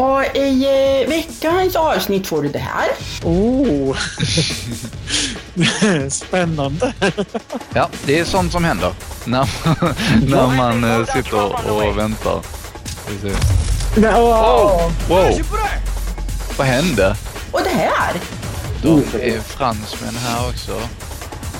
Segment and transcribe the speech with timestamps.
[0.00, 0.64] Och i
[1.02, 2.88] eh, veckans avsnitt får du det här.
[3.24, 3.96] Oh!
[6.10, 6.92] Spännande!
[7.74, 8.92] Ja, det är sånt som händer
[9.24, 9.48] när,
[10.30, 12.40] när man eh, sitter och väntar.
[13.06, 13.38] Precis.
[13.96, 14.90] Oh.
[15.08, 15.40] Wow!
[16.58, 17.16] Vad hände?
[17.52, 18.14] Och det här.
[18.82, 20.80] De är fransmän här också.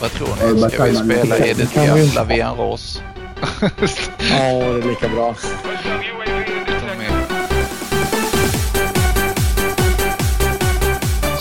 [0.01, 0.71] Vad tror ni?
[0.71, 3.01] Ska vi spela Edith vi- Piaf, La Vie en Rose?
[3.61, 3.69] Ja,
[4.39, 5.35] det är lika bra.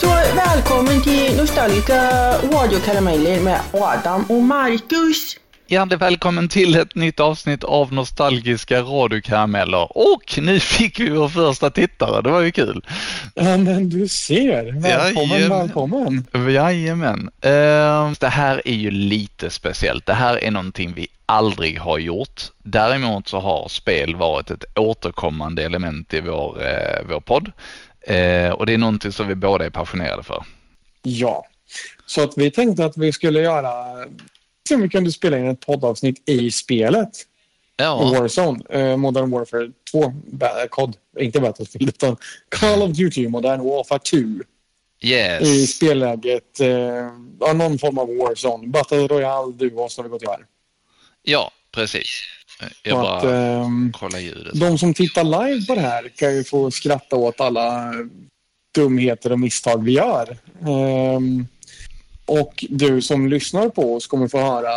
[0.00, 5.36] Så välkommen till Nostalgiska radiokarameller med Adam och Marcus.
[5.70, 9.98] Hjärtligt välkommen till ett nytt avsnitt av Nostalgiska radiokarameller.
[9.98, 12.86] Och nu fick vi vår första tittare, det var ju kul.
[13.34, 14.80] Ja, men du ser.
[14.80, 15.58] Välkommen, Jajamän.
[15.58, 16.26] välkommen.
[16.54, 17.30] Jajamän.
[17.40, 20.06] Eh, det här är ju lite speciellt.
[20.06, 22.42] Det här är någonting vi aldrig har gjort.
[22.62, 27.52] Däremot så har spel varit ett återkommande element i vår, eh, vår podd.
[28.00, 30.44] Eh, och det är någonting som vi båda är passionerade för.
[31.02, 31.46] Ja,
[32.06, 33.72] så att vi tänkte att vi skulle göra...
[34.70, 37.08] Om vi kunde spela in ett poddavsnitt i spelet.
[37.76, 42.16] Ja, Warzone, eh, Modern Warfare 2, ba- COD, inte Battlefield utan
[42.48, 44.16] Call of Duty Modern Warfare 2
[45.02, 45.70] i yes.
[45.76, 50.46] spelläget, eh, någon form av Warzone, Battle Royale, Duo som vi gått igenom.
[51.22, 52.08] Ja, precis.
[52.62, 54.60] Eh, Jag bara att, ehm, kollar ljudet.
[54.60, 57.92] de som tittar live på det här kan ju få skratta åt alla
[58.74, 60.36] dumheter och misstag vi gör.
[60.68, 61.46] Ehm,
[62.30, 64.70] och du som lyssnar på oss kommer få höra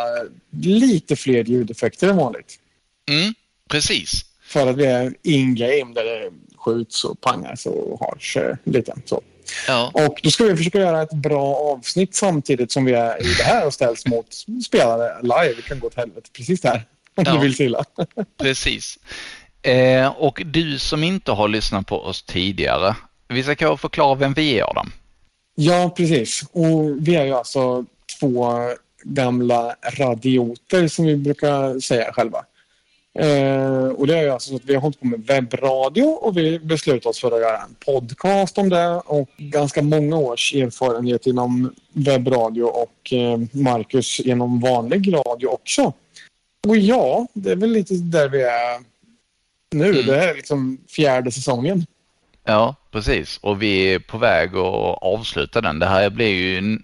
[0.62, 2.60] lite fler ljudeffekter än vanligt.
[3.10, 3.34] Mm,
[3.70, 4.26] precis.
[4.44, 8.94] För att vi är in-game där det skjuts och pangas och hörs eh, lite.
[9.06, 9.22] Så.
[9.68, 13.34] Ja, Och då ska vi försöka göra ett bra avsnitt samtidigt som vi är i
[13.38, 14.28] det här och ställs mot
[14.66, 15.54] spelare live.
[15.56, 16.84] Det kan gå åt helvete precis där.
[17.16, 17.34] Om Ja.
[17.34, 17.76] du vill till.
[18.42, 19.00] precis.
[19.62, 22.96] Eh, och du som inte har lyssnat på oss tidigare,
[23.28, 24.92] vi ska kanske förklara vem vi är Adam.
[25.56, 26.44] Ja, precis.
[26.52, 27.86] Och vi är ju alltså
[28.20, 28.50] två
[29.04, 32.46] gamla radioter som vi brukar säga själva.
[33.20, 36.38] Eh, och det är ju alltså så att vi har hållit på med webbradio och
[36.38, 41.28] vi beslutade oss för att göra en podcast om det och ganska många års erfarenhet
[41.28, 45.94] inom webbradio och eh, Marcus genom vanlig radio också.
[46.68, 48.80] Och ja, det är väl lite där vi är
[49.72, 49.90] nu.
[49.90, 50.06] Mm.
[50.06, 51.86] Det är liksom fjärde säsongen.
[52.44, 53.38] Ja, precis.
[53.42, 55.80] Och vi är på väg att avsluta den.
[55.80, 56.80] Det här blir ju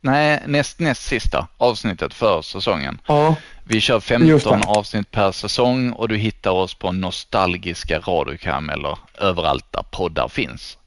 [0.00, 3.00] nej, näst, näst sista avsnittet för säsongen.
[3.06, 4.66] Ja, Vi kör Just 15 det.
[4.66, 10.78] avsnitt per säsong och du hittar oss på nostalgiska radiokarameller överallt där poddar finns.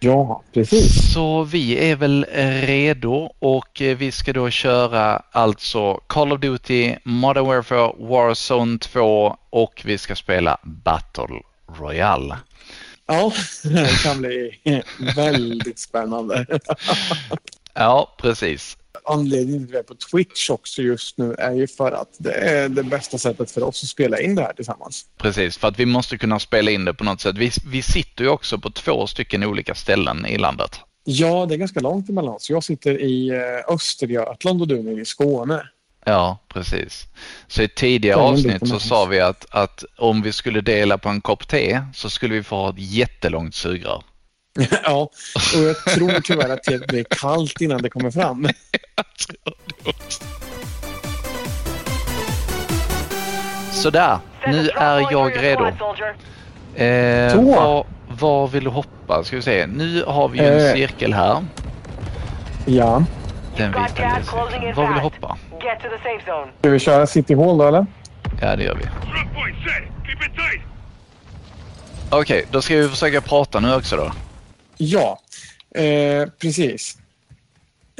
[0.00, 1.12] ja precis.
[1.12, 2.26] Så vi är väl
[2.62, 9.36] redo och eh, vi ska då köra alltså Call of Duty, Modern Warfare, Warzone 2
[9.50, 11.40] och vi ska spela Battle
[11.78, 12.36] Royale.
[13.06, 14.60] Ja, det kan bli
[15.16, 16.46] väldigt spännande.
[17.74, 18.76] Ja, precis.
[19.04, 22.32] Anledningen till att vi är på Twitch också just nu är ju för att det
[22.32, 25.06] är det bästa sättet för oss att spela in det här tillsammans.
[25.18, 27.36] Precis, för att vi måste kunna spela in det på något sätt.
[27.38, 30.80] Vi, vi sitter ju också på två stycken olika ställen i landet.
[31.04, 32.50] Ja, det är ganska långt emellan oss.
[32.50, 35.62] Jag sitter i eh, Östergötland och du är i Skåne.
[36.08, 37.06] Ja, precis.
[37.46, 41.20] Så i tidigare avsnitt så sa vi att, att om vi skulle dela på en
[41.20, 44.02] kopp te så skulle vi få ha ett jättelångt sugrör.
[44.84, 45.00] ja,
[45.54, 48.48] och jag tror tyvärr att det blir kallt innan det kommer fram.
[53.72, 55.66] Sådär, nu är jag redo.
[56.74, 59.24] Eh, var, var vill du hoppa?
[59.24, 59.66] Ska vi se.
[59.66, 60.72] Nu har vi ju en Eh.
[60.72, 61.44] cirkel här.
[62.66, 63.04] Ja.
[63.56, 64.74] Den vita cirkeln.
[64.76, 65.38] Var vill du hoppa?
[65.62, 66.52] Get to the safe zone.
[66.58, 67.86] Ska vi köra City Hall då, eller?
[68.40, 68.84] Ja, det gör vi.
[72.10, 74.12] Okej, då ska vi försöka prata nu också då.
[74.76, 75.20] Ja,
[75.74, 76.98] eh, precis.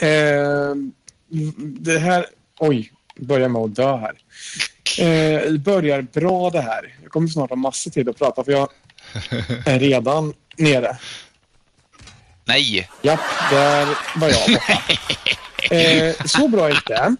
[0.01, 0.75] Eh,
[1.59, 2.27] det här...
[2.59, 4.15] Oj, börjar med att dö här.
[4.99, 6.95] Eh, börjar bra det här.
[7.03, 8.69] Jag kommer snart ha massor tid att prata för jag
[9.67, 10.99] är redan nere.
[12.45, 12.89] Nej!
[13.03, 13.21] Japp,
[13.51, 13.87] där
[14.17, 14.83] var jag borta.
[15.71, 17.17] Eh, så bra det.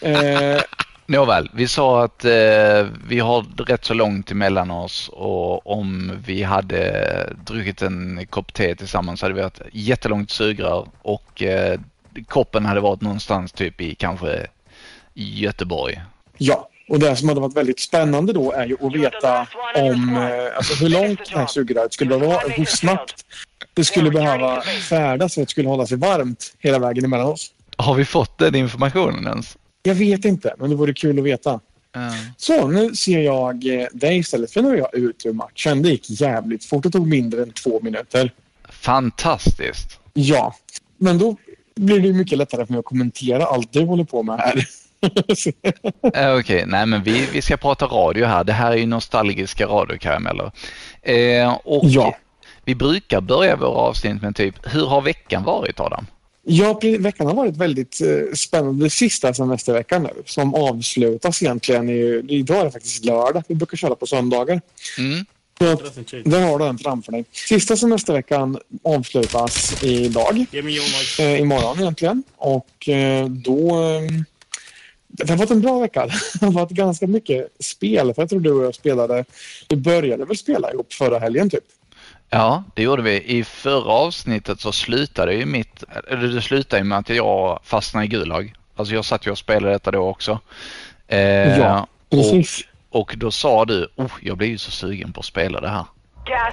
[0.00, 0.62] Eh,
[1.06, 6.42] Nåväl, vi sa att eh, vi har rätt så långt emellan oss och om vi
[6.42, 11.80] hade druckit en kopp te tillsammans hade vi haft jättelångt sugrör och eh,
[12.28, 14.46] koppen hade varit någonstans typ i kanske
[15.14, 16.02] Göteborg.
[16.38, 20.56] ja, och det som hade varit väldigt spännande då är ju att veta om eh,
[20.56, 23.24] alltså hur långt det här sugröret skulle vara och hur snabbt
[23.74, 27.50] det skulle behöva färdas för att det skulle hålla sig varmt hela vägen emellan oss.
[27.76, 29.56] Har vi fått den informationen ens?
[29.82, 31.60] Jag vet inte, men det vore kul att veta.
[31.92, 32.10] Ja.
[32.36, 35.82] Så, nu ser jag eh, dig istället för jag är ute ur matchen.
[35.82, 36.82] Det gick jävligt fort.
[36.82, 38.32] Det tog mindre än två minuter.
[38.68, 40.00] Fantastiskt.
[40.12, 40.54] Ja,
[40.98, 41.36] men då
[41.76, 44.66] blir det mycket lättare för mig att kommentera allt du håller på med här.
[46.14, 48.44] Eh, Okej, nej men vi, vi ska prata radio här.
[48.44, 50.50] Det här är ju nostalgiska radiokarameller.
[51.02, 52.16] Eh, och Ja.
[52.64, 56.06] vi brukar börja våra avsnitt med typ, hur har veckan varit Adam?
[56.44, 58.90] Ja, veckan har varit väldigt eh, spännande.
[58.90, 61.88] Sista semesterveckan nu som avslutas egentligen.
[61.88, 63.42] I, idag är det faktiskt lördag.
[63.48, 64.60] Vi brukar köra på söndagar.
[64.98, 65.24] Mm.
[65.58, 65.64] Så
[66.24, 67.24] där har du den framför dig.
[67.32, 70.46] Sista semesterveckan avslutas idag.
[71.18, 72.22] Eh, imorgon egentligen.
[72.36, 73.82] Och eh, då...
[73.82, 74.02] Eh,
[75.08, 76.06] det har varit en bra vecka.
[76.40, 78.14] Det har varit ganska mycket spel.
[78.14, 79.24] För jag tror du och jag spelade...
[79.68, 81.64] Vi började väl spela ihop förra helgen typ.
[82.30, 83.22] Ja, det gjorde vi.
[83.38, 88.06] I förra avsnittet så slutade ju mitt, eller det slutade ju med att jag fastnade
[88.06, 88.54] i Gulag.
[88.76, 90.40] Alltså jag satt ju och spelade detta då också.
[91.08, 92.60] Eh, Ja, och, Precis.
[92.90, 95.84] och då sa du, oh, jag blir ju så sugen på att spela det här.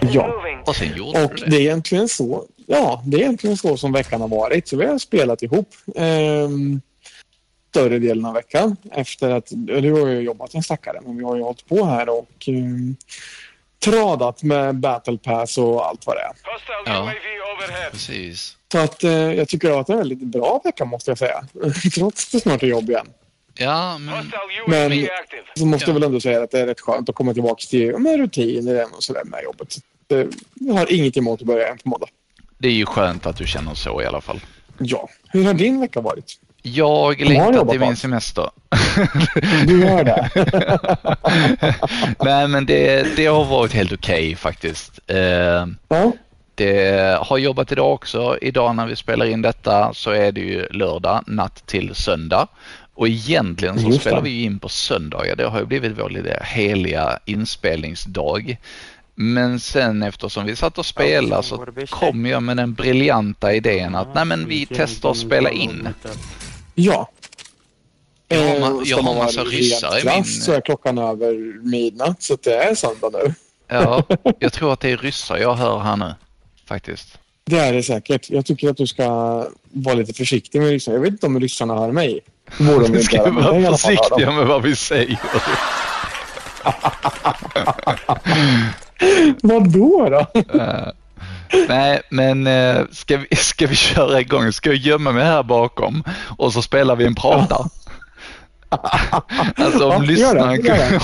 [0.01, 0.33] Ja.
[0.65, 1.57] Och sen gjorde Och du det det.
[1.57, 2.45] är egentligen så.
[2.65, 4.67] Ja, det är egentligen så som veckan har varit.
[4.67, 6.81] Så vi har spelat ihop ehm,
[7.69, 8.75] större delen av veckan.
[8.91, 12.09] Efter att, du har ju jobbat en stackare, men vi har ju hållit på här
[12.09, 12.95] och ehm,
[13.85, 16.31] tradat med battle pass och allt vad det är.
[16.85, 17.11] Ja.
[17.91, 18.57] Precis.
[18.71, 21.43] Så att eh, jag tycker att det är en väldigt bra vecka måste jag säga.
[21.95, 23.07] Trots det snart är jobb igen.
[23.53, 24.31] Ja, men
[24.67, 25.07] Men-.
[25.57, 25.89] Så måste Ja.
[25.89, 28.73] jag väl ändå säga att det är rätt skönt att komma tillbaka till med rutiner
[28.73, 29.75] igen och sådär med jobbet.
[30.07, 32.07] Det, jag har inget emot att börja igen på måndag.
[32.57, 34.39] det är ju skönt att du känner så i alla fall.
[34.77, 35.09] Ja.
[35.29, 36.39] Hur har din vecka varit?
[36.61, 38.49] Jag längtar till min semester.
[39.67, 40.29] Du gör det?
[42.25, 44.99] Nej men det, det har varit helt okej faktiskt.
[45.07, 45.17] Eh,
[45.87, 46.11] Ja.
[46.55, 48.37] det har jobbat idag också.
[48.41, 52.47] Idag när vi spelar in detta så är det ju lördag natt till söndag.
[52.93, 54.01] Och egentligen så Just det.
[54.01, 55.35] spelar vi ju in på söndagar.
[55.35, 58.57] Det har ju blivit vår lilla heliga inspelningsdag.
[59.15, 64.15] Men sen eftersom vi satt och spelade så kom jag med den briljanta idén att
[64.15, 65.87] nej men vi testar att spela in.
[66.75, 67.09] Ja.
[68.27, 68.45] Jag har
[68.81, 72.55] Eh, jag har man massa ryssar i min- så är klockan över midnatt så det
[72.55, 73.33] är söndag nu.
[73.67, 74.03] Ja,
[74.39, 76.13] jag tror att det är ryssar jag hör här nu.
[76.67, 77.17] Faktiskt.
[77.45, 78.29] Det är det säkert.
[78.29, 79.05] Jag tycker att du ska
[79.71, 80.95] vara lite försiktig med ryssarna.
[80.97, 82.19] Jag vet inte om ryssarna hör mig.
[82.57, 85.19] Borde de ska göra, vara försiktiga med vad vi säger.
[89.41, 90.09] Vad då?
[90.09, 90.25] då?
[91.67, 94.51] Nej, men eh, ska vi, ska vi köra igång?
[94.51, 96.03] Ska jag gömma mig här bakom
[96.37, 97.65] och så spelar vi en prata?
[99.57, 100.99] Alltså om, Ja, lyssnaren kunde,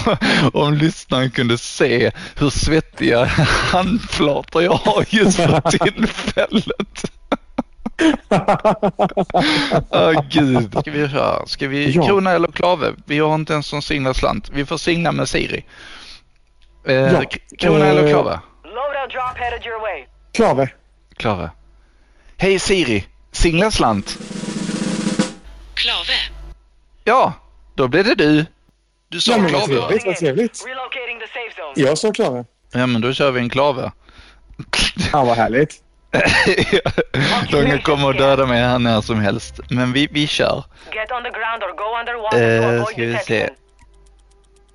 [0.54, 3.26] om lyssnaren kunde se hur svettiga
[3.72, 7.04] handflator jag har just för tillfället.
[9.90, 10.76] Åh gud.
[10.82, 11.46] Ska vi köra?
[11.46, 12.06] Ska vi Ja.
[12.06, 12.94] krona eller klave?
[13.06, 14.50] Vi har inte ens någon singla slant.
[14.54, 15.66] Vi får singla med Siri.
[16.88, 17.22] Eh, Ja.
[17.60, 18.40] Krona eller Eh, klave?
[18.64, 20.06] Loadout drop headed your way.
[20.38, 20.70] Klave.
[21.16, 21.52] Klave.
[22.38, 24.18] Hej Siri, singla slant.
[25.74, 26.14] Klave.
[27.04, 27.34] Ja,
[27.76, 28.46] då blev det du.
[29.10, 29.88] Du sa Ja, men vad klave va?
[29.88, 30.06] trevligt.
[30.06, 30.64] Vad trevligt.
[31.76, 32.46] Jag sa klave.
[32.72, 33.92] Ja men då kör vi en klave.
[35.14, 35.84] Ja, vad härligt.
[37.52, 39.60] De kan komma och döda mig här när som helst.
[39.70, 40.64] Men vi, vi kör.
[40.94, 43.50] Get on the ground or go underwater to avoid ska vi se.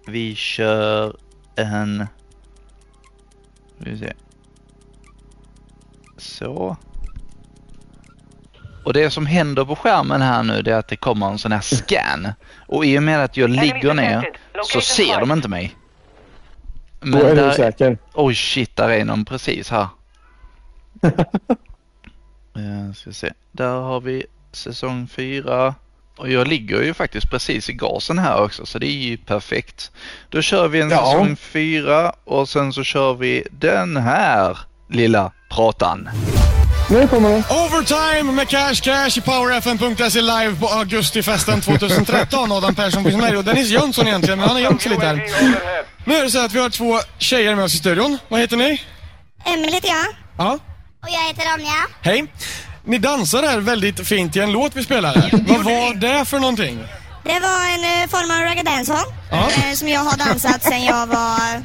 [0.07, 1.17] Vi kör
[1.57, 2.07] en...
[3.81, 4.13] Ska vi se.
[6.23, 6.77] Så.
[8.85, 11.53] Och det som händer på skärmen här nu det är att det kommer en sån
[11.53, 12.29] här scan.
[12.67, 14.29] Och i och med att jag ligger ner
[14.65, 15.77] så ser de inte mig.
[17.01, 17.99] Då är du säker.
[18.15, 19.87] Oj shit, där är någon precis här.
[22.57, 23.33] Eh, ska se.
[23.53, 25.75] Där har vi säsong 4.
[26.17, 29.91] Och jag ligger ju faktiskt precis i gasen här också så det är ju perfekt.
[30.29, 30.97] Då kör vi en Ja.
[30.97, 34.59] säsong 4 och sen så kör vi den här
[34.93, 36.09] lilla pratan.
[36.91, 37.45] Nu kommer det.
[37.51, 42.53] Overtime med Cash Cash i powerfm.se live på augustifesten 2013.
[42.53, 45.23] Adam Persson finns med och Dennis Jönsson egentligen, men han har gömt sig lite här.
[46.05, 48.19] Nu är det så att vi har två tjejer med oss i studion.
[48.29, 48.83] Vad heter ni?
[49.45, 50.07] Emelie heter jag.
[50.39, 50.59] Ja,
[51.03, 51.73] Och jag heter Ronja.
[52.03, 52.25] hej.
[52.85, 55.31] Ni dansar här väldigt fint i en låt vi spelar.
[55.49, 56.79] Vad var det för någonting?
[57.25, 59.49] Det var en uh, form av ragga dancehall Ja.
[59.51, 61.63] eh, som jag har dansat sedan jag var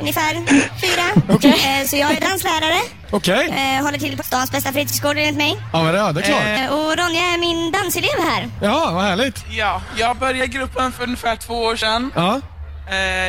[0.00, 0.32] ungefär
[0.80, 1.22] fyra.
[1.34, 1.80] Okej.
[1.80, 2.80] Eh, så jag är danslärare.
[3.10, 3.48] Okej.
[3.48, 5.56] Eh, håller till på stans bästa fritidsgård enligt mig.
[5.72, 6.70] Ja, men det, ja, det är klart.
[6.70, 8.48] Eh, och Ronja är min danselev här.
[8.62, 9.44] Ja, vad härligt.
[9.50, 12.12] Ja, jag började gruppen för ungefär två år sedan.
[12.14, 12.40] Ja.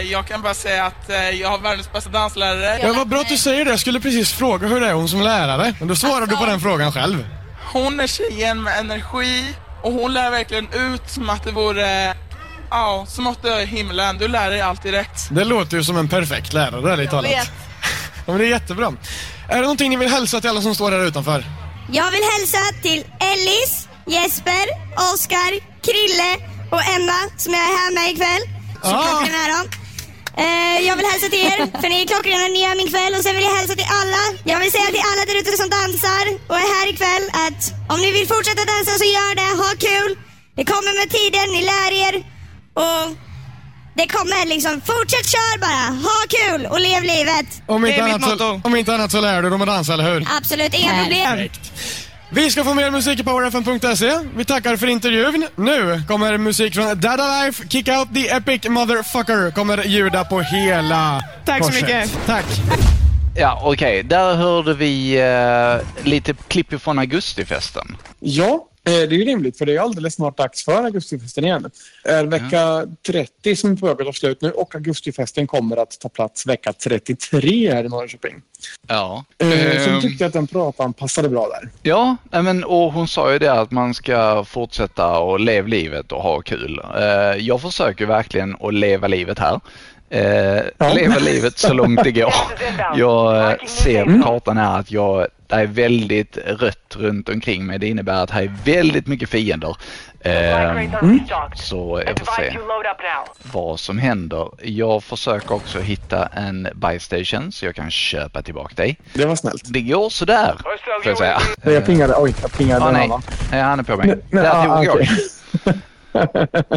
[0.04, 1.10] Jag kan bara säga att
[1.40, 2.80] jag har världens bästa danslärare.
[2.84, 3.72] ja, vad bra att du säger det.
[3.72, 5.74] Jag skulle precis fråga hur det är hon som lärare.
[5.80, 7.26] Men då svarar du på den frågan själv.
[7.74, 12.14] Hon är tjejen med energi och hon lär verkligen ut som att det vore
[12.72, 14.18] Ja, som åtta i himlen.
[14.18, 15.20] Du lär dig allt direkt.
[15.32, 17.32] Det låter ju som en perfekt lärare, ärligt talat.
[17.32, 17.52] vet.
[18.26, 18.94] Ja, men det är jättebra.
[19.50, 21.40] Är det någonting ni vill hälsa till alla som står här utanför?
[22.00, 23.00] Jag vill hälsa till
[23.32, 23.72] Ellis,
[24.16, 24.66] Jesper,
[25.14, 25.52] Oskar,
[25.88, 26.32] Krille
[26.76, 28.44] och Emma som jag är här med ikväll.
[28.84, 29.22] Så Ah.
[29.44, 29.62] är de.
[30.44, 33.14] Eh, jag vill hälsa till er, för ni är klockrena, ni är min kväll.
[33.18, 34.24] Och sen vill jag hälsa till alla.
[34.52, 37.62] Jag vill säga till alla där ute som dansar och är här ikväll att
[37.94, 40.12] om ni vill fortsätta dansa så gör det, ha kul.
[40.58, 42.16] Det kommer med tiden, ni lär er.
[42.74, 43.16] Och
[43.96, 47.62] det kommer liksom, fortsätt kör bara, ha kul och lev livet.
[47.68, 50.28] Om inte, annat så, om inte annat så lär du dem att dansa, eller hur?
[50.38, 51.50] Absolut, inga problem.
[52.34, 54.20] Vi ska få mer musik i powerfm.se.
[54.36, 55.48] Vi tackar för intervjun.
[55.56, 61.22] Nu kommer musik från Dada Life, Kick Out the Epic Motherfucker kommer ljuda på hela
[61.46, 61.82] Tack så korset.
[61.82, 62.12] mycket.
[62.26, 62.46] Tack.
[63.36, 64.04] Ja, okej.
[64.04, 67.98] Där hörde vi eh, lite klipp från augustifesten.
[68.20, 71.72] Ja, det är ju rimligt för det är alldeles snart dags för augustifesten igen.
[72.04, 76.00] Är vecka 30 som är på väg att ta slut nu och augustifesten kommer att
[76.00, 78.42] ta plats vecka 33 här i Norrköping.
[78.88, 79.24] Ja.
[79.38, 81.70] Eh, Så Ehm, jag tyckte att den pratan passade bra där.
[81.82, 86.22] Ja, men, och hon sa ju det att man ska fortsätta och leva livet och
[86.24, 86.82] ha kul.
[86.98, 87.04] Eh,
[87.40, 89.60] jag försöker verkligen att leva livet här.
[90.10, 90.94] Eh, Ja.
[90.94, 92.34] Leva livet så långt det går.
[92.98, 97.80] Jag eh, ser på kartan här att jag, det är väldigt rött runt omkring mig.
[97.80, 99.78] Det innebär att här är väldigt mycket fiender.
[100.20, 100.34] Eh,
[101.56, 102.58] så jag får se
[103.52, 104.50] vad som händer.
[104.64, 108.98] Jag försöker också hitta en buy station så jag kan köpa tillbaka dig.
[109.14, 109.64] Det var snällt.
[109.66, 110.56] Det går sådär,
[111.04, 111.40] får jag säga.
[111.64, 113.04] Jag pingade, oj, jag pingade Ah, nej.
[113.06, 113.22] annan.
[113.52, 114.08] nej, han är på mig.
[114.08, 115.10] Nej, nej, Där ah, okej.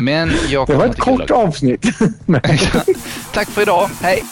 [0.00, 1.82] Men jag Det var ett kort avsnitt.
[3.32, 3.90] Tack för idag.
[4.02, 4.22] Hej!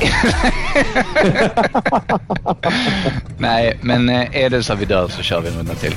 [3.38, 5.94] Nej, men eh, är det så att vi dör så kör vi en runda till.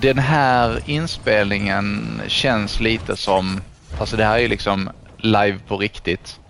[0.00, 3.60] Den här inspelningen känns lite som,
[4.00, 6.40] alltså det här är ju liksom live på riktigt.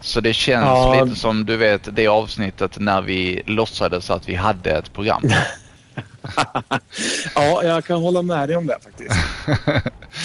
[0.00, 1.04] Så det känns Ja.
[1.04, 5.22] lite som du vet det avsnittet när vi låtsades att vi hade ett program.
[7.34, 9.16] Ja, jag kan hålla med dig om det faktiskt.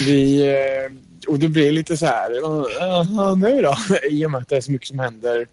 [0.00, 0.92] Vi, eh,
[1.26, 2.30] och det blir lite så här,
[2.80, 3.76] "Jaha, nu då?
[4.10, 5.46] I och med att det är så mycket som händer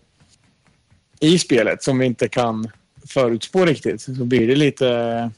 [1.20, 2.72] i spelet som vi inte kan
[3.08, 5.32] förutspå riktigt så blir det lite,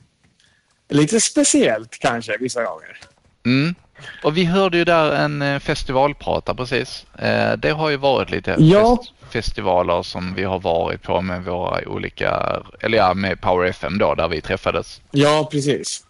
[0.90, 2.98] lite speciellt kanske vissa gånger.
[3.46, 3.76] Mm.
[4.24, 7.06] Och vi hörde ju där en eh, festivalprata precis.
[7.20, 8.98] Eh, det har ju varit lite Ja.
[8.98, 13.98] fest- festivaler som vi har varit på med våra olika, eller ja med Power FM
[13.98, 15.02] då där vi träffades.
[15.12, 16.04] Ja, precis.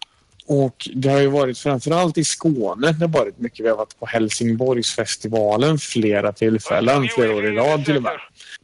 [0.50, 2.92] Och det har ju varit framförallt i Skåne.
[2.92, 3.64] Det har varit mycket.
[3.64, 8.12] Vi har varit på Helsingborgsfestivalen flera tillfällen, flera år i rad till och med.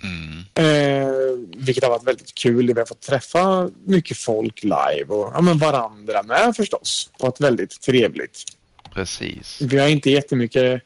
[0.03, 0.45] Mm.
[0.55, 1.09] Eh,
[1.57, 2.67] vilket har varit väldigt kul.
[2.75, 7.11] Vi har fått träffa mycket folk live och ja, men varandra med förstås.
[7.19, 8.43] Det har varit väldigt trevligt.
[8.95, 9.61] Precis.
[9.61, 10.83] Vi har inte jättemycket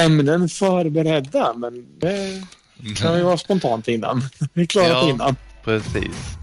[0.00, 2.42] ämnen förberedda men det
[2.96, 4.22] kan ju vara spontant innan.
[4.52, 5.10] Vi är klara Ja.
[5.10, 5.36] innan.
[5.64, 6.36] Precis.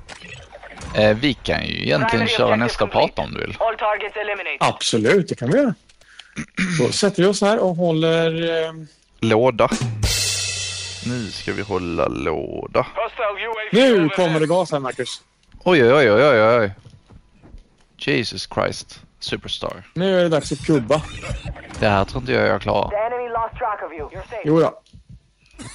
[0.95, 3.57] Eh, vi kan ju egentligen köra nästa prata om du vill.
[4.59, 5.73] Absolut, det kan vi göra.
[6.79, 8.49] Då sätter vi oss här och håller...
[8.65, 8.73] Eh,
[9.19, 9.69] Låda.
[11.05, 12.85] Nu ska vi hålla låda.
[13.71, 15.21] Nu kommer det gas här, Marcus.
[15.63, 16.71] Oj, oj, oj, oj, oj, oj.
[17.97, 19.01] Jesus Christ.
[19.19, 19.83] Superstar.
[19.93, 21.01] Nu är det dags att kubba.
[21.79, 22.91] Det här tror inte jag jag klarar.
[24.45, 24.81] Jo då,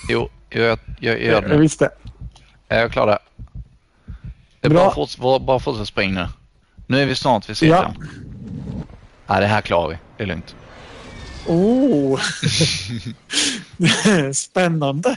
[0.08, 1.90] Jo, jag, jag, jag gör det jag visste.
[2.68, 3.18] Ja, jag klarar det.
[4.60, 4.84] Det är Bra.
[4.84, 6.26] bara, forts, bara, bara fortsätt spring nu.
[6.86, 7.94] Nu är vi snart vid cirkeln.
[7.98, 9.34] Ja.
[9.34, 9.40] Ja.
[9.40, 9.98] det här klarar vi.
[10.16, 10.54] Det är lugnt.
[11.46, 12.20] Oh!
[14.32, 15.16] Spännande.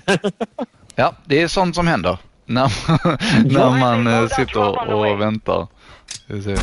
[0.96, 2.18] Ja, det är sånt som händer.
[2.46, 2.72] När,
[3.54, 5.68] när man eh, sitter och väntar.
[6.08, 6.56] Ska vi se.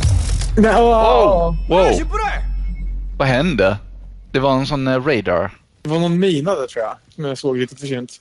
[0.57, 1.93] Nej, Oh, wow!
[3.17, 3.77] Vad hände?
[4.31, 5.51] Det var en sån eh, radar.
[5.81, 8.11] Det var någon mina där tror jag, som jag såg lite för sent.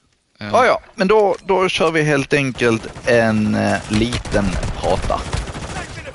[0.41, 0.49] Eh.
[0.53, 4.45] Ja, ja, men då, då kör vi helt enkelt en eh, liten
[4.77, 5.21] prata.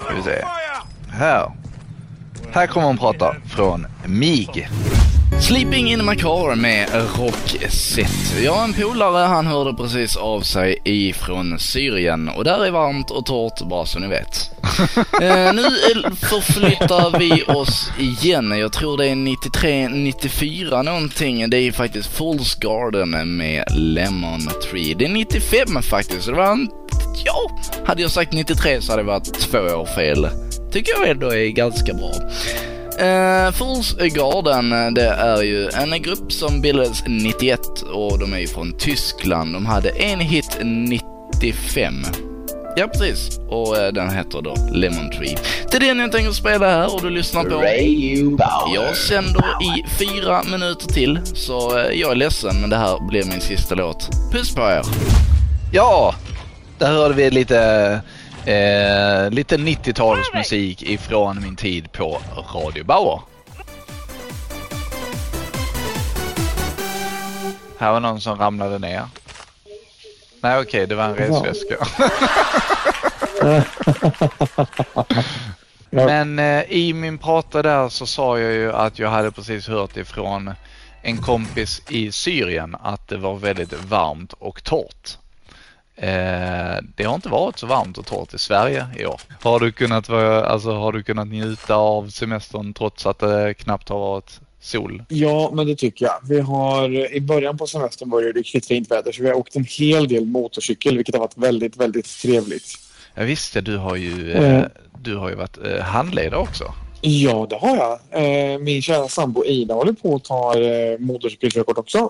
[0.05, 0.45] Ska vi se.
[1.11, 1.51] Här.
[2.51, 4.69] Här kommer en prata från MIG.
[5.41, 8.43] Sleeping in my car med Roxette.
[8.43, 13.11] Jag har en polare, han hörde precis av sig ifrån Syrien och där är varmt
[13.11, 14.51] och torrt bara så ni vet.
[15.21, 15.63] eh, nu
[16.15, 18.59] förflyttar vi oss igen.
[18.59, 21.49] Jag tror det är 93-94 någonting.
[21.49, 24.93] Det är faktiskt Fool's Garden med Lemon Tree.
[24.93, 26.25] Det är 95 faktiskt.
[26.25, 26.69] Det var en,
[27.25, 27.51] ja,
[27.85, 30.27] hade jag sagt 93 så hade det varit två år fel.
[30.71, 32.13] Tycker jag ändå är ganska bra.
[33.03, 37.59] Uh, Fools Garden, det är ju en grupp som bildades 91
[37.93, 39.53] och de är ju från Tyskland.
[39.53, 42.05] De hade en hit 95.
[42.75, 43.39] Ja, precis.
[43.49, 45.37] Och eh, den heter då Lemon Tree.
[45.71, 47.63] Det är den jag tänker spela här och du lyssnar på...
[48.75, 53.23] Jag sänder i fyra minuter till, så eh, jag är ledsen men det här blir
[53.23, 54.09] min sista låt.
[54.31, 54.81] Puss på er!
[55.73, 56.15] Ja,
[56.77, 58.01] där hörde vi lite,
[58.45, 62.21] eh, lite 90-talsmusik ifrån min tid på
[62.53, 63.21] Radio Bauer.
[67.77, 69.03] Här var någon som ramlade ner.
[70.41, 71.75] Nej okej, det var en resväska.
[75.89, 79.97] Men eh, i min prata där så sa jag ju att jag hade precis hört
[79.97, 80.53] ifrån
[81.01, 85.17] en kompis i Syrien att det var väldigt varmt och torrt.
[85.95, 89.21] Eh, det har inte varit så varmt och torrt i Sverige i år.
[89.41, 93.89] Har du kunnat, vara, alltså, har du kunnat njuta av semestern trots att det knappt
[93.89, 95.03] har varit sol?
[95.07, 96.15] Ja, men det tycker jag.
[96.29, 99.55] Vi har, I början på semestern var det riktigt fint väder så vi har åkt
[99.55, 102.67] en hel del motorcykel vilket har varit väldigt, väldigt trevligt.
[103.15, 104.69] Ja, visst, du har ju, Mm.
[105.01, 106.73] du har ju varit eh, handledare också.
[107.01, 107.77] Ja, det har
[108.11, 108.61] jag.
[108.61, 112.09] Min kära sambo Ida håller på att ta eh, motorcykelkörkort också.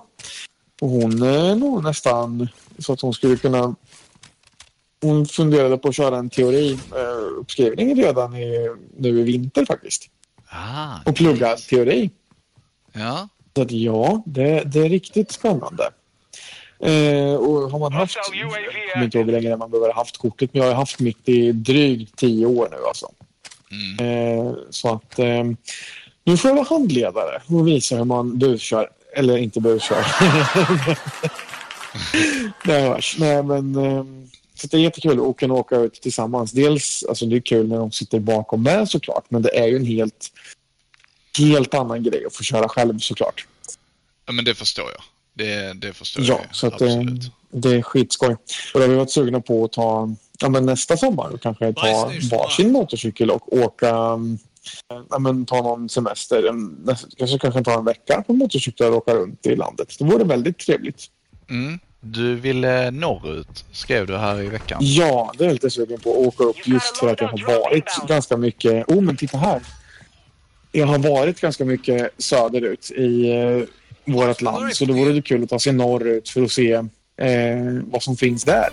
[0.84, 2.48] Och hon är nog nästan
[2.78, 3.74] så att hon skulle kunna...
[5.02, 10.02] Hon funderade på att köra en teoriuppskrivning redan i, nu i vinter faktiskt.
[10.48, 12.10] Ah, Och plugga teori.
[12.92, 13.28] ja.
[13.56, 15.90] Så att ja, det, det är riktigt spännande.
[16.80, 18.52] Eh, och har man haft, jag
[18.92, 21.28] kommer inte ihåg hur länge man behöver ha haft kortet, men jag har haft mitt
[21.28, 23.06] i drygt tio år nu alltså.
[24.00, 25.44] Eh, så att eh,
[26.24, 30.06] nu får jag vara handledare och visa hur man buskör, eller inte buskör.
[32.64, 33.16] det hörs.
[33.18, 34.04] Nej, men, eh,
[34.54, 36.52] så det är jättekul att kunna åka ut tillsammans.
[36.52, 39.76] Dels, alltså det är kul när de sitter bakom med såklart, men det är ju
[39.76, 40.32] en helt,
[41.38, 43.46] helt annan grej att få köra själv såklart.
[44.26, 45.02] ja, men det förstår jag.
[45.36, 47.32] Det, det förstår Ja, jag så att, absolut.
[47.50, 48.32] det är skitskoj.
[48.74, 51.72] Och då har vi varit sugna på att ta ja, men nästa sommar och kanske
[51.72, 54.38] ta varsin motorcykel och åka mm,
[55.10, 56.48] ja, men ta någon semester.
[56.48, 59.96] En, kanske, kanske ta en vecka på motorcyklar och åka runt i landet.
[59.98, 61.06] Det vore väldigt trevligt.
[61.50, 61.78] Mm.
[62.00, 64.78] Du ville norrut, skrev du här i veckan.
[64.82, 67.60] Ja, det är jag lite sugen på att åka upp just för att jag har
[67.60, 68.88] varit ganska mycket...
[68.88, 69.62] Oh, men titta här!
[70.72, 73.62] Jag har varit ganska mycket söderut i eh,
[74.14, 77.82] vårt land så det vore ju kul att ta sig norrut för att se eh,
[77.84, 78.68] vad som finns där.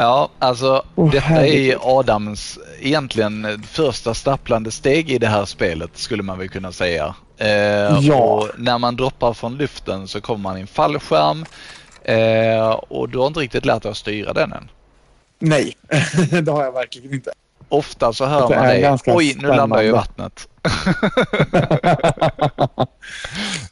[0.00, 1.78] Ja, alltså Åh, detta är herregud.
[1.82, 7.14] Adams egentligen första stapplande steg i det här spelet skulle man väl kunna säga.
[7.38, 7.48] Eh,
[8.00, 8.14] Ja.
[8.16, 11.44] Och när man droppar från luften så kommer man i en fallskärm
[12.04, 14.70] eh, och du har inte riktigt lärt dig att styra den än.
[15.38, 15.76] Nej,
[16.42, 17.30] det har jag verkligen inte.
[17.68, 18.80] Ofta så hör Det man är det.
[18.80, 20.48] ganska Oj, nu landar jag i vattnet.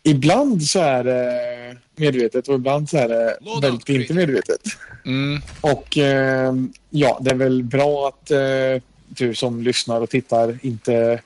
[0.02, 4.61] ibland så är det medvetet och ibland så är det väldigt inte medvetet.
[5.04, 5.40] Mm.
[5.61, 6.54] Och eh,
[6.90, 11.20] ja, det är väl bra att eh, du som lyssnar och tittar inte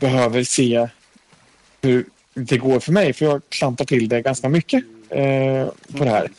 [0.00, 0.88] behöver se
[1.82, 3.12] hur det går för mig.
[3.12, 5.66] För jag klampar till det ganska mycket eh,
[5.98, 6.30] på det här.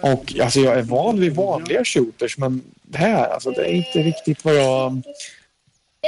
[0.00, 3.98] Och alltså jag är van vid vanliga shooters men det här, alltså det är inte
[3.98, 5.02] riktigt vad jag...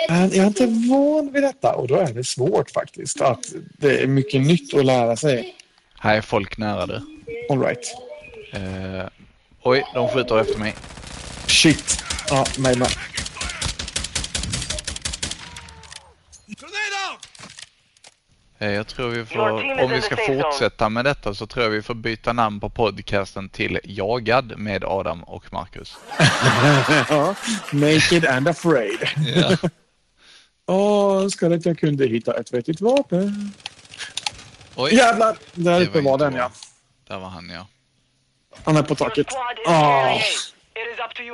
[0.08, 3.20] Jag är inte van vid detta och då är det svårt faktiskt.
[3.20, 5.54] Att det är mycket nytt att lära sig.
[6.06, 7.00] Här är folk nära du.
[7.50, 7.94] All right.
[8.52, 9.06] Eh,
[9.62, 10.74] oj, de skjuter efter mig.
[11.46, 12.04] Shit.
[12.30, 12.88] Ja, mig med.
[18.58, 19.50] Eh, Jag tror vi får,
[19.82, 23.48] om vi ska fortsätta med detta så tror jag vi får byta namn på podcasten
[23.48, 25.96] till Jagad med Adam och Marcus.
[27.72, 29.08] Naked and afraid.
[29.34, 29.56] Ja.
[30.66, 33.52] Åh, önskar att jag kunde hitta ett vettigt vapen.
[34.76, 35.36] Oj, Jävlar!
[35.54, 36.40] Där Det uppe var den bra.
[36.42, 36.50] ja.
[37.08, 37.66] där var han ja.
[38.64, 39.26] Han är på taket.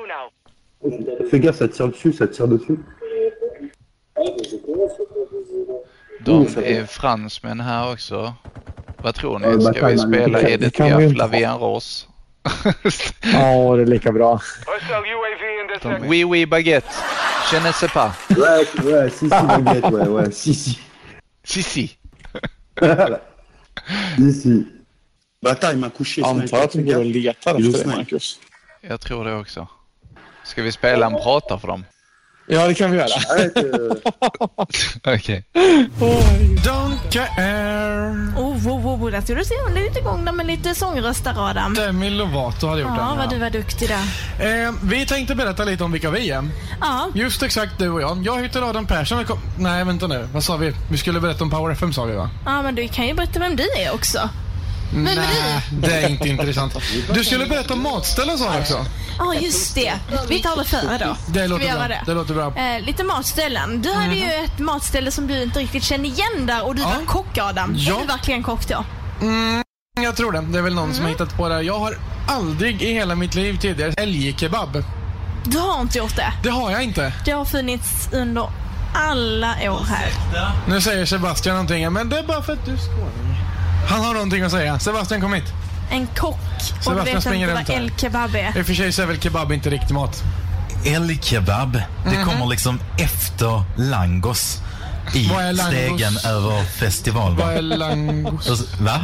[0.08, 0.30] now.
[1.30, 2.78] Fais gaffe, ça tire dessus, ça tire dessus.
[6.20, 8.34] De är fransmän här också.
[9.02, 9.62] Vad tror Ja, ni?
[9.74, 11.30] Ska vi spela Edith Piaf, inte La ha.
[11.30, 12.06] Vie en Rose?
[13.22, 14.40] Ja, det är lika bra.
[15.82, 16.88] De, oui, oui, baguette.
[17.52, 18.12] Je ne sais pas.
[18.28, 20.78] Ouais, ouais, si, si, baguette, ouais, ouais, si, si.
[21.44, 21.98] Si, si.
[24.16, 24.66] si, si.
[25.42, 26.22] Bataille m'a couché.
[26.22, 27.96] Antar att vi går och letar efter snäll?
[27.96, 28.38] Marcus.
[28.80, 29.68] Jag tror det också.
[30.44, 31.84] Ska vi spela en prata för dem?
[32.46, 33.08] Ja, det kan vi göra.
[35.16, 35.44] Okej.
[36.64, 38.32] Don't care.
[38.36, 39.54] Oh, oh, oh, oh, där ska du se.
[39.64, 41.74] Håll lite igång där med lite sångröster, Adam.
[41.74, 43.18] Demi Lovato hade gjort Ja, den.
[43.18, 44.66] vad du var duktig där.
[44.66, 46.48] Eh, vi tänkte berätta lite om vilka vi är.
[46.80, 48.22] Ja, Just exakt du och jag.
[48.24, 49.18] Jag heter Adam Persson.
[49.18, 49.38] Vi kom...
[49.58, 50.28] Nej, vänta nu.
[50.32, 50.72] Vad sa vi?
[50.90, 52.30] Vi skulle berätta om Power FM sa vi va?
[52.44, 54.28] ja, men du kan ju berätta vem du är också.
[54.92, 56.76] Är Nej, det är inte intressant.
[57.14, 58.86] Du skulle berätta om matställen sa du också.
[59.18, 59.94] Ja, just det.
[60.28, 61.16] Vi tar det före då.
[61.26, 61.88] Det låter bra.
[61.88, 62.02] det?
[62.06, 62.54] Det låter bra.
[62.56, 63.82] Eh, lite matställen.
[63.82, 67.06] Du hade ju ett matställe som du inte riktigt kände igen där och du var
[67.06, 67.74] kock Adam.
[67.76, 67.96] Ja.
[67.96, 68.84] Är du verkligen kock då?
[69.20, 69.62] Mm,
[70.00, 70.40] jag tror det.
[70.40, 71.62] Det är väl någon som har hittat på det.
[71.62, 74.84] Jag har aldrig i hela mitt liv tidigare älgkebab.
[75.44, 76.32] Du har inte gjort det.
[76.42, 77.12] Det har jag inte.
[77.24, 78.50] Det har funnits under
[78.94, 80.12] alla år här.
[80.68, 83.31] Nu säger Sebastian någonting, men det är bara för att du skåning.
[83.88, 84.78] Han har någonting att säga.
[84.78, 85.44] Sebastian, kom hit.
[85.90, 86.38] En kock
[86.78, 87.84] och Sebastian vet springer inte runt vad här.
[87.84, 88.58] el-kebab är.
[88.58, 90.22] I och för sig så är väl kebab inte riktig mat.
[90.86, 91.72] Älgkebab,
[92.04, 92.24] det Mhm.
[92.24, 94.60] kommer liksom efter langos
[95.14, 95.72] i Vad är langos?
[95.74, 97.36] stegen över festival.
[97.36, 97.44] va?
[97.46, 98.48] Vad är langos?
[98.50, 99.00] Och så- Va?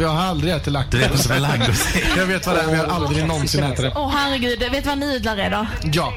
[0.00, 0.90] Jag har aldrig ätit langos.
[0.90, 2.18] Du vet inte vad langos är?
[2.18, 3.92] Jag vet vad det är, men jag har aldrig någonsin ätit det.
[3.96, 5.66] Åh herregud, vet du vad nudlar är då?
[5.92, 6.12] Ja.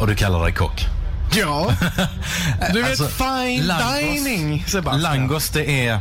[0.00, 0.86] Och du kallar dig kock?
[1.32, 1.70] Ja.
[2.72, 5.02] Du vet Alltså, fine langos- dining, Sebastian.
[5.02, 6.00] Langos, det är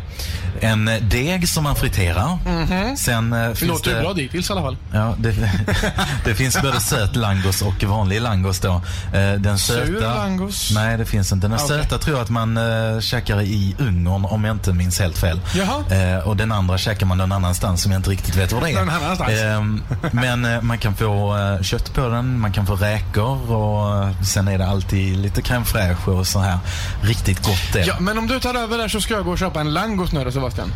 [0.61, 2.37] en deg som man friterar.
[2.45, 2.97] Mhm.
[2.97, 4.01] Sen eh, Det finns låter ju det...
[4.01, 4.77] bra dittills i alla fall.
[4.93, 5.35] Ja, det,
[6.25, 8.81] det finns både söt langos och vanlig langos då.
[9.13, 9.85] Eh, Den söta...
[9.85, 10.71] Sur langos?
[10.73, 11.47] Nej, det finns inte.
[11.47, 11.67] Den Okej.
[11.67, 15.39] söta tror jag att man uh, käkar i Ungern om jag inte minns helt fel.
[15.55, 15.83] Jaha.
[15.95, 18.71] Eh, och den andra käkar man någon annanstans som jag inte riktigt vet vad det
[18.71, 18.75] är.
[18.75, 19.31] Någon annanstans.
[19.31, 24.03] Ehm, men eh, man kan få eh, kött på den, man kan få räkor och
[24.03, 26.57] eh, sen är det alltid lite crème fraîche och så här.
[27.01, 27.85] Riktigt gott det.
[27.85, 30.11] Ja, men om du tar över där så ska jag gå och köpa en langos
[30.11, 30.73] nu då, Sebastian.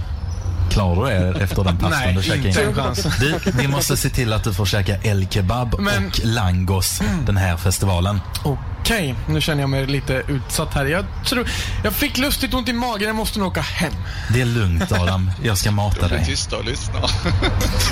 [0.71, 2.67] Klarar du det efter den pastan Nej, du käkar inte in?
[2.67, 3.07] en chans.
[3.19, 7.57] Du, vi måste se till att du får käka el-kebab Men- och langos den här
[7.57, 8.21] festivalen.
[8.43, 10.85] Okej, nu känner jag mig lite utsatt här.
[10.85, 11.47] Jag tror...
[11.83, 13.93] Jag fick lustigt ont i magen, jag måste nog åka hem.
[14.33, 16.25] Det är lugnt Adam, jag ska mata dig.
[16.25, 16.99] Tysta och lyssna.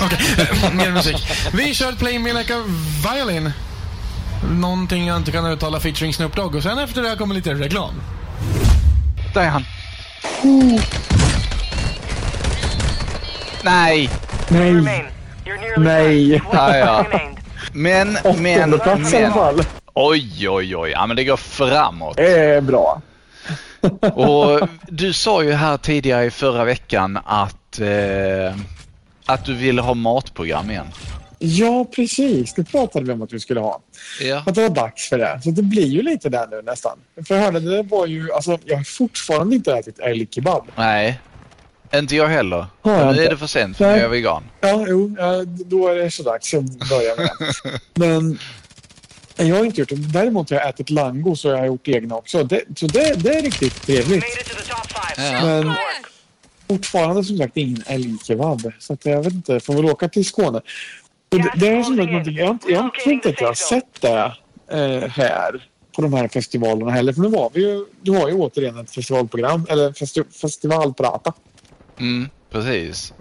[0.02, 1.30] Okej, mer musik.
[1.52, 2.62] Vi kör Play Me Like a
[3.14, 3.52] Violin.
[4.50, 7.94] Någonting jag inte kan uttala featuring Snoop Dogg och sen efter det kommer lite reklam.
[9.34, 9.64] Där är han.
[13.64, 14.10] Nej.
[14.48, 15.04] Nej.
[15.76, 16.42] Nej.
[16.52, 17.06] Ja, ja.
[17.72, 19.32] Men, men, plats i alla men.
[19.32, 19.62] fall.
[19.94, 20.90] Oj, oj, oj.
[20.90, 22.16] Ja, men det går framåt.
[22.16, 23.02] Det är bra.
[24.14, 28.56] Och du sa ju här tidigare i förra veckan att, eh,
[29.26, 30.86] att du ville ha matprogram igen.
[31.38, 32.54] Ja, precis.
[32.54, 33.80] Det pratade vi om att vi skulle ha.
[34.20, 34.42] Ja.
[34.46, 35.40] Att det var dags för det.
[35.44, 36.98] Så det blir ju lite där nu nästan.
[37.28, 38.32] För jag hörde, det var ju...
[38.32, 40.64] Alltså, jag har fortfarande inte ätit älgkebab.
[40.76, 41.20] Nej,
[41.94, 42.66] inte jag heller.
[42.82, 43.26] Har jag nu inte.
[43.26, 43.98] är det för sent för nu Nej.
[43.98, 44.42] är jag vegan.
[44.60, 47.30] Ja, jo, ja, då är det så dags att börja med.
[47.94, 48.38] Men
[49.36, 49.96] jag har inte gjort det.
[49.96, 52.44] Däremot har jag ätit langos och jag har gjort egna också.
[52.44, 54.24] Det, så det, det är riktigt trevligt.
[55.42, 55.74] Men
[56.68, 58.72] fortfarande som sagt ingen älgkebab.
[58.78, 60.58] Så att jag vet inte, får väl åka till Skåne.
[61.30, 64.00] Och det, det är som sagt någonting, jag, jag tror inte att jag har sett
[64.00, 64.32] det
[64.70, 67.12] eh, här på de här festivalerna heller.
[67.12, 71.32] För nu var vi ju, du har ju återigen ett festivalprogram, eller festi, festivalprata.
[72.00, 73.12] Mm, precis.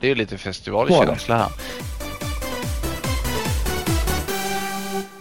[0.00, 1.50] Det är ju lite festivalkänsla här.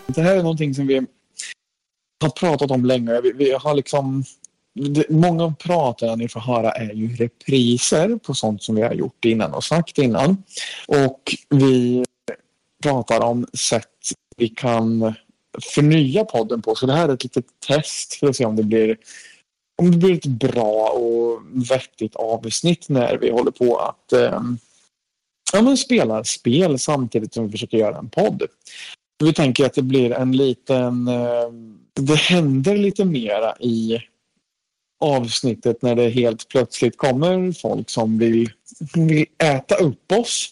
[0.08, 1.06] Det här är någonting som vi
[2.22, 3.22] har pratat om länge.
[3.22, 4.24] Vi, vi har liksom...
[4.74, 8.94] Det, många av pratarna ni får höra är ju repriser på sånt som vi har
[8.94, 10.44] gjort innan och sagt innan.
[10.88, 12.06] Och vi
[12.84, 13.86] pratar om sätt
[14.38, 15.14] vi kan
[15.76, 16.76] förnya podden på.
[16.76, 18.98] Så det här är ett litet test för att se om det blir
[19.80, 24.42] om det blir ett bra och vettigt avsnitt när vi håller på att eh,
[25.54, 28.44] ja, men spela spel samtidigt som vi försöker göra en podd.
[29.24, 31.08] Vi tänker att det blir en liten...
[31.08, 31.50] eh,
[31.94, 34.00] Det händer lite mera i
[35.00, 38.50] avsnittet när det helt plötsligt kommer folk som vill,
[38.96, 40.50] vill äta upp oss.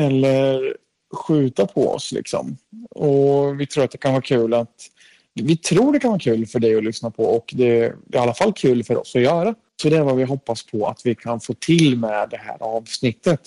[0.00, 0.76] Eller
[1.14, 2.56] skjuta på oss liksom.
[2.90, 4.90] Och vi tror att det kan vara kul att...
[5.34, 8.16] Vi tror det kan vara kul för dig att lyssna på och det är i
[8.16, 9.54] alla fall kul för oss att göra.
[9.82, 12.56] Så det är vad vi hoppas på att vi kan få till med det här
[12.60, 13.40] avsnittet.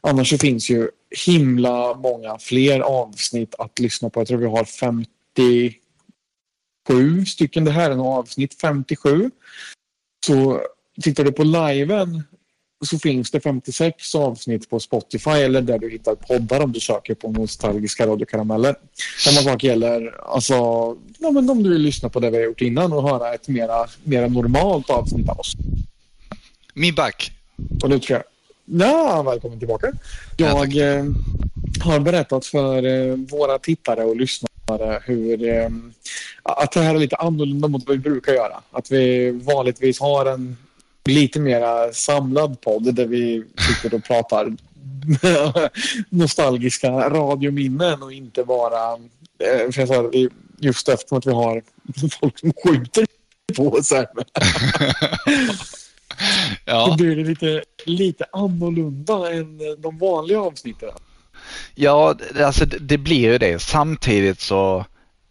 [0.00, 0.88] Annars så finns ju
[1.26, 4.20] himla många fler avsnitt att lyssna på.
[4.20, 7.64] Jag tror vi har 57 stycken.
[7.64, 9.30] Det här är nog avsnitt 57.
[10.26, 10.62] Så
[11.02, 12.22] tittar du på liven
[12.84, 17.14] så finns det 56 avsnitt på Spotify eller där du hittar poddar om du söker
[17.14, 18.74] på nostalgiska radiokarameller.
[19.18, 20.54] Samma sak gäller alltså,
[21.18, 23.48] ja, men om du vill lyssna på det vi har gjort innan och höra ett
[23.48, 25.52] mera, mera normalt avsnitt av oss.
[26.74, 27.32] Min back.
[27.82, 28.24] Och nu tror jag...
[28.80, 29.92] Ja, välkommen tillbaka.
[30.36, 31.04] Jag eh,
[31.80, 35.68] har berättat för eh, våra tittare och lyssnare hur eh,
[36.42, 38.62] att det här är lite annorlunda mot vad vi brukar göra.
[38.70, 40.56] Att vi vanligtvis har en
[41.06, 44.56] lite mera samlad podd där vi sitter och pratar
[46.08, 48.92] nostalgiska radiominnen och inte bara
[49.38, 50.10] eh, för jag sa,
[50.58, 51.62] just eftersom att vi har
[52.20, 53.06] folk som skjuter
[53.56, 54.06] på oss här.
[56.64, 56.86] Ja.
[56.86, 60.88] Då blir det lite, lite annorlunda än de vanliga avsnitten.
[61.74, 63.62] Ja, alltså det blir ju det.
[63.62, 64.84] Samtidigt så,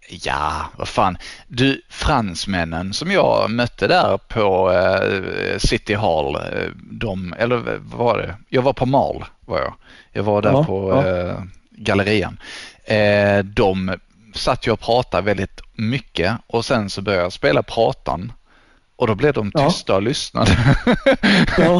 [0.10, 1.18] ja, vad fan.
[1.48, 8.18] Du, fransmännen som jag mötte där på eh, City Hall, eh, de, eller vad var
[8.18, 8.36] det?
[8.50, 9.74] Jag var på Mal, var jag.
[10.12, 11.08] Jag var där Ja, på ja.
[11.08, 11.40] eh,
[11.72, 12.40] gallerian.
[13.44, 13.96] De
[14.34, 18.32] satt ju och pratade väldigt mycket och sen så började jag spela pratan
[18.98, 19.70] och då blev de Ja.
[19.70, 20.58] tysta och lyssnade.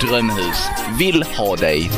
[0.00, 1.90] Drömhus vill ha dig.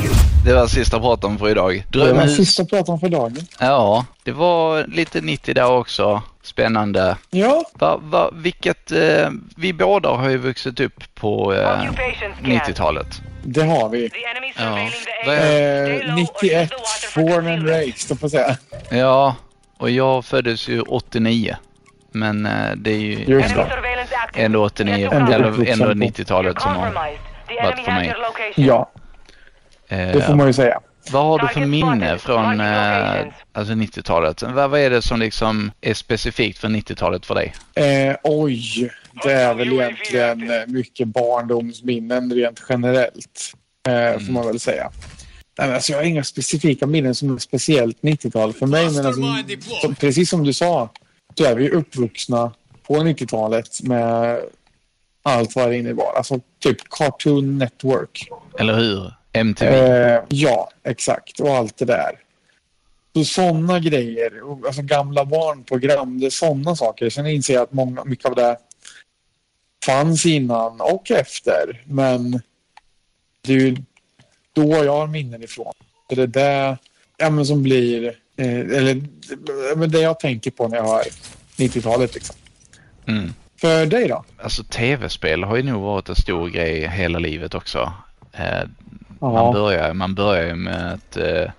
[0.44, 1.84] Det var sista pratan för idag.
[1.90, 2.36] Det var Drömhus.
[2.36, 3.36] sista pratan för dagen.
[3.60, 6.22] Ja, det var lite 90 där också.
[6.42, 7.16] Spännande.
[7.30, 7.64] Ja.
[7.74, 11.82] Va, va, vilket, eh, vi båda har ju vuxit upp på eh,
[12.42, 13.20] 90-talet.
[13.42, 14.10] Det har vi.
[14.56, 14.78] Ja.
[15.32, 16.70] Eh, 91,
[17.14, 18.56] born and raised, får jag säga.
[19.00, 19.34] Ja,
[19.78, 21.56] och jag föddes ju 89.
[22.12, 23.66] Men eh, det är ju ändå,
[24.34, 25.92] ändå 89, Ändå eller ändå på.
[25.92, 26.92] 90-talet som har
[27.62, 28.14] varit för mig.
[28.56, 28.90] Ja,
[29.88, 30.80] Eh, det får man ju säga.
[31.10, 34.42] Vad har du för minne från eh, alltså 90-talet?
[34.42, 37.54] Vad, vad är det som liksom är specifikt för 90-talet för dig?
[37.74, 38.90] Eh, oj,
[39.22, 43.52] det är väl egentligen eh, mycket barndomsminnen rent generellt.
[43.88, 44.90] Eh, Får man väl säga.
[45.58, 48.90] Nej, alltså, jag har inga specifika minnen som är speciellt 90-tal för mig.
[48.90, 49.22] Men alltså,
[49.82, 50.88] som, precis som du sa
[51.38, 52.52] så är vi uppvuxna
[52.86, 54.40] på 90-talet med
[55.28, 56.12] allt vad det innebar.
[56.16, 58.28] Alltså typ Cartoon Network.
[58.58, 59.12] Eller hur?
[59.32, 59.76] MTV?
[59.76, 61.40] Eh, ja, exakt.
[61.40, 62.20] Och allt det där.
[63.14, 64.32] Så sådana grejer.
[64.66, 66.20] Alltså gamla barnprogram.
[66.20, 67.10] Det är sådana saker.
[67.10, 68.56] Sen inser jag att många, mycket av det
[69.84, 71.82] fanns innan och efter.
[71.86, 72.42] Men
[73.42, 73.76] det är ju
[74.52, 75.72] då jag har minnen ifrån.
[76.08, 76.78] Det är det
[77.16, 78.06] ja, men som blir...
[78.36, 81.04] Eh, eller det jag tänker på när jag hör
[81.56, 82.14] 90-talet.
[82.14, 82.36] Liksom.
[83.06, 83.34] Mm.
[83.60, 84.24] För dig då?
[84.42, 87.92] Alltså tv-spel har ju nog varit en stor grej hela livet också.
[88.32, 88.68] Eh,
[89.20, 91.50] man, börjar, man börjar ju med ett eh,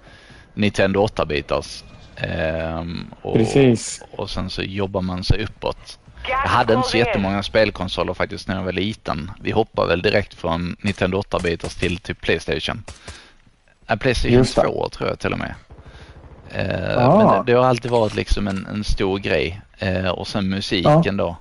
[0.53, 1.83] Nintendo 8-bitars.
[2.15, 4.01] Ehm, och, Precis.
[4.11, 5.99] och sen så jobbar man sig uppåt.
[6.27, 9.31] Jag hade inte så jättemånga spelkonsoler faktiskt när jag var liten.
[9.41, 12.83] Vi hoppade väl direkt från Nintendo 8-bitars till typ Playstation.
[13.87, 14.61] Äh, Playstation Just det.
[14.61, 15.53] 2 tror jag till och med.
[16.51, 17.17] Eh, Ah.
[17.17, 19.61] Men det, det har alltid varit liksom en, en stor grej.
[19.77, 21.37] Eh, och sen musiken då.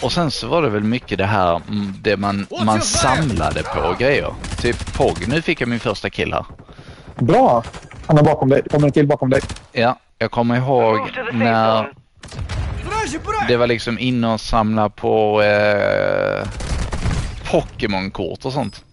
[0.00, 3.94] Och sen så var det väl mycket det här, mm, det man, man samlade på
[3.98, 4.34] grejer.
[4.60, 5.28] Typ POG.
[5.28, 6.44] Nu fick jag min första kill här.
[7.18, 7.64] Bra.
[8.06, 8.62] Han är bakom dig.
[8.70, 9.40] Kommer en till bakom dig.
[9.72, 10.98] Ja, jag kommer ihåg
[11.32, 11.92] när
[13.48, 16.48] det var liksom inne och samla på eh,
[17.50, 18.84] Pokémon-kort och sånt.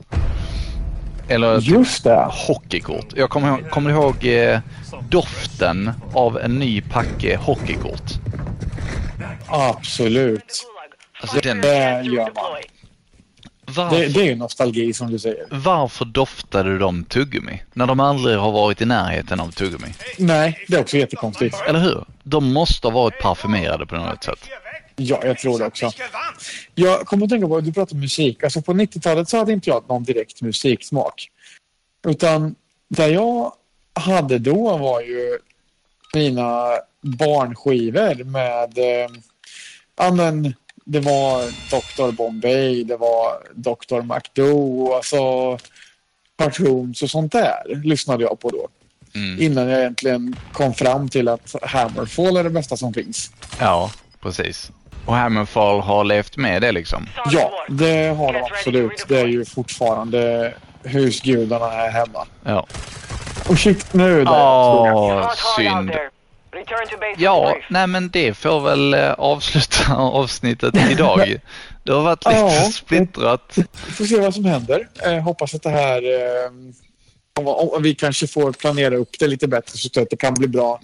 [1.27, 2.27] Eller Just det.
[2.47, 3.05] hockeykort.
[3.15, 4.59] Jag kommer ihåg, kommer ihåg eh,
[5.09, 8.11] doften av en ny packe hockeykort.
[9.47, 10.65] Absolut.
[11.21, 12.33] Alltså den, Det gör man.
[13.65, 15.47] varför, Det, det är ju nostalgi som du säger.
[15.51, 17.61] varför doftade de tuggummi?
[17.73, 19.93] När de aldrig har varit i närheten av tuggummi.
[20.17, 21.61] Nej, det är också jättekonstigt.
[21.67, 22.05] Eller hur?
[22.23, 24.39] De måste ha varit parfymerade på något sätt.
[24.95, 25.91] Ja, jag tror det också.
[26.75, 28.43] Jag kommer att tänka på, du pratar musik.
[28.43, 31.27] Alltså på 90-talet så hade inte jag någon direkt musiksmak.
[32.07, 32.55] Utan
[32.89, 33.51] det jag
[33.93, 35.37] hade då var ju
[36.13, 36.65] mina
[37.01, 38.77] barnskivor med...
[38.77, 39.09] Eh,
[39.97, 40.53] ja, men
[40.91, 42.11] det var Dr.
[42.11, 44.01] Bombay, det var Dr.
[44.01, 45.57] McDo, alltså
[46.37, 48.67] cartoons och sånt där lyssnade jag på då.
[49.39, 53.31] Innan jag egentligen kom fram till att Hammerfall är det bästa som finns.
[53.59, 54.71] Ja, precis.
[55.05, 57.07] Och Hammerfall har levt med det liksom.
[57.31, 59.05] Ja, det har de absolut.
[59.07, 62.25] Det är ju fortfarande husgudarna här hemma.
[62.43, 62.67] Ja.
[63.49, 65.91] Och shit, nu är det Åh, synd.
[67.17, 71.35] Ja, nej men det får väl eh, avsluta avsnittet idag.
[71.83, 72.49] Det har varit lite Ja.
[72.73, 73.53] splittrat.
[73.87, 74.87] Vi får se vad som händer.
[75.05, 76.03] Eh, hoppas att det här...
[76.03, 76.51] Eh,
[77.39, 80.47] om, om vi kanske får planera upp det lite bättre så att det kan bli
[80.47, 80.79] bra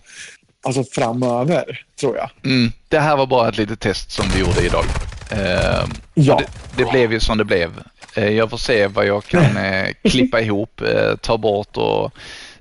[0.67, 2.29] alltså framöver, tror jag.
[2.45, 4.85] Mm, det här var bara ett litet test som vi gjorde idag.
[5.31, 6.41] Eh, Ja.
[6.75, 7.71] det, det blev ju som det blev.
[8.15, 12.11] Eh, jag får se vad jag kan eh, klippa ihop, eh, ta bort och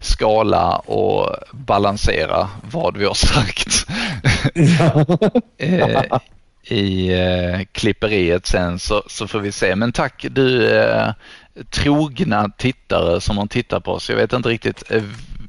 [0.05, 3.87] skala och balansera vad vi har sagt.
[5.59, 6.03] eh,
[6.79, 9.77] I eh, klipperiet sen så, så får vi se.
[9.77, 11.13] Men tack du eh,
[11.71, 14.11] trogna tittare som har tittat på oss.
[14.11, 14.93] Jag vet inte riktigt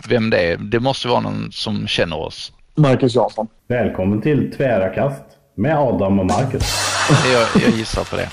[0.10, 0.58] vem det är.
[0.58, 2.52] Det måste vara någon som känner oss.
[2.76, 3.48] Marcus Jansson.
[3.68, 5.24] Välkommen till Tvära kast
[5.58, 6.64] med Adam och Marcus.
[7.34, 8.30] Jag, jag gissar på det.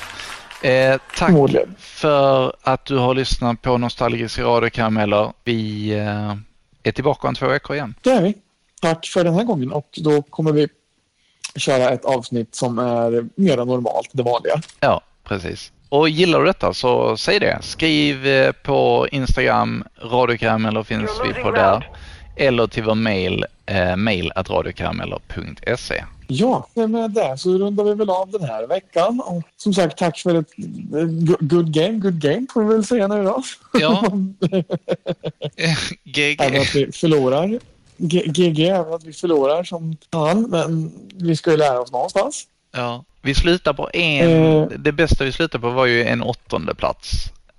[0.62, 1.74] Eh, tack Förmodligen.
[1.78, 5.32] för att du har lyssnat på Nostalgiska radiokarameller.
[5.44, 6.34] Vi eh,
[6.82, 7.94] är tillbaka om två veckor igen.
[8.02, 8.34] Det är vi.
[8.80, 10.68] Tack för den här gången och då kommer vi
[11.56, 14.54] köra ett avsnitt som är mer än normalt, det vanliga.
[14.80, 15.72] Ja, precis.
[15.88, 17.58] Och gillar du detta så säg det.
[17.62, 21.90] Skriv eh, på Instagram, radiokarameller finns vi på där.
[22.36, 24.32] Eller till vår mail, eh, mail.
[26.34, 29.20] Ja, med det så rundar vi väl av den här veckan.
[29.20, 30.50] Och som sagt, tack för ett
[30.94, 31.98] eh, go- good game.
[31.98, 33.42] Good game får vi väl säga nu då.
[33.72, 34.02] Ja.
[36.38, 37.58] Även att vi förlorar.
[37.96, 40.42] GG, även att vi förlorar som fan.
[40.50, 42.46] Men vi ska ju lära oss någonstans.
[42.72, 43.04] Ja.
[43.22, 44.68] Vi slutar på en, Eh.
[44.78, 47.10] det bästa vi slutade på var ju en åttonde plats.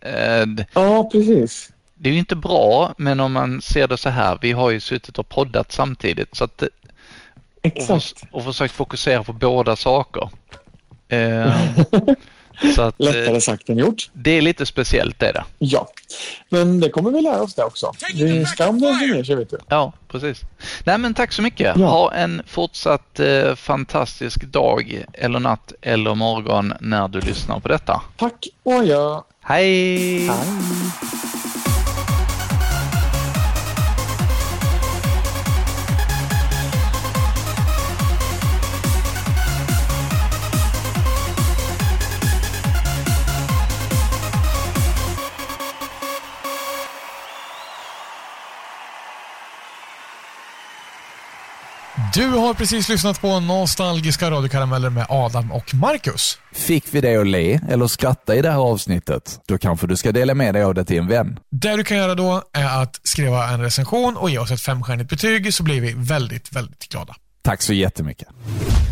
[0.02, 1.70] Eh, Ja, precis.
[1.96, 4.80] Det är ju inte bra, men om man ser det så här, vi har ju
[4.80, 6.64] suttit och poddat samtidigt så att,
[7.64, 8.24] Exakt.
[8.32, 10.30] och försökt fokusera på båda saker.
[11.08, 11.54] Eh,
[12.76, 14.10] så att, Lättare sagt än gjort.
[14.14, 15.44] det är lite speciellt det är det.
[15.60, 15.88] Ja,
[16.50, 17.92] men det kommer vi lära oss det också.
[18.16, 19.58] Det är skam den som ger sig, vet du.
[19.68, 20.42] Ja, precis.
[20.86, 21.78] Nej men tack så mycket.
[21.78, 21.88] Ja.
[21.88, 28.02] Ha en fortsatt eh, fantastisk dag eller natt eller morgon när du lyssnar på detta.
[28.18, 29.20] Tack och adjö.
[29.42, 30.30] Hej!
[52.24, 56.38] Du har precis lyssnat på Nostalgiska radiokarameller med Adam och Marcus.
[56.54, 59.40] Fick vi dig att le eller skratta i det här avsnittet?
[59.48, 61.40] Då kanske du ska dela med dig av det till en vän.
[61.52, 65.10] Det du kan göra då är att skriva en recension och ge oss ett femstjärnigt
[65.10, 67.16] betyg så blir vi väldigt, väldigt glada.
[67.42, 68.28] Tack så jättemycket.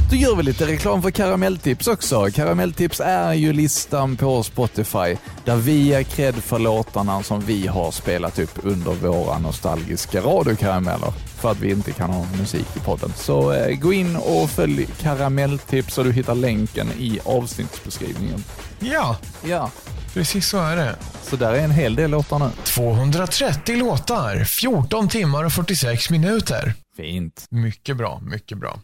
[0.09, 2.27] Då gör vi lite reklam för Karamelltips också.
[2.33, 7.91] Karamelltips är ju listan på Spotify där vi ger cred för låtarna som vi har
[7.91, 13.13] spelat upp under våra nostalgiska radiokarameller för att vi inte kan ha musik i podden.
[13.15, 18.43] Så eh, gå in och följ Karamelltips och du hittar länken i avsnittsbeskrivningen.
[18.79, 19.71] Ja, Ja,
[20.13, 20.95] precis så är det.
[21.23, 22.49] så där är en hel del låtar nu.
[22.63, 26.73] 230 låtar, 14 timmar och 46 minuter.
[26.97, 27.45] Fint.
[27.49, 28.79] Mycket bra, mycket bra.